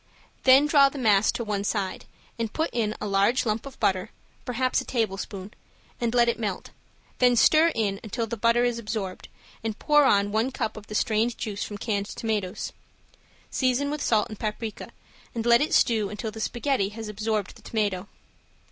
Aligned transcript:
Then 0.45 0.65
draw 0.65 0.89
the 0.89 0.97
mass 0.97 1.31
to 1.33 1.43
one 1.43 1.63
side 1.63 2.05
and 2.39 2.51
put 2.51 2.71
in 2.73 2.95
a 2.99 3.05
large 3.05 3.45
lump 3.45 3.67
of 3.67 3.79
butter, 3.79 4.09
perhaps 4.45 4.81
a 4.81 4.83
tablespoon, 4.83 5.53
and 5.99 6.15
let 6.15 6.27
it 6.27 6.39
melt, 6.39 6.71
then 7.19 7.35
stir 7.35 7.67
in 7.75 7.99
until 8.03 8.25
the 8.25 8.35
butter 8.35 8.63
is 8.63 8.79
absorbed, 8.79 9.27
and 9.63 9.77
pour 9.77 10.05
on 10.05 10.31
one 10.31 10.49
cup 10.51 10.75
of 10.75 10.87
the 10.87 10.95
strained 10.95 11.37
juice 11.37 11.63
from 11.63 11.77
canned 11.77 12.07
tomatoes. 12.07 12.73
Season 13.51 13.91
with 13.91 14.01
salt 14.01 14.27
and 14.29 14.39
paprika, 14.39 14.89
and 15.35 15.45
let 15.45 15.61
it 15.61 15.71
stew 15.71 16.09
until 16.09 16.31
the 16.31 16.41
spaghetti 16.41 16.89
has 16.89 17.07
absorbed 17.07 17.55
the 17.55 17.61
tomato. 17.61 18.07